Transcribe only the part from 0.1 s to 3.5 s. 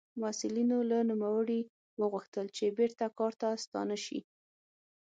مسوولینو له نوموړي وغوښتل چې بېرته کار ته